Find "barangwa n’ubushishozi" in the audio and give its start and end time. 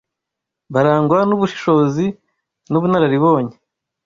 0.73-2.05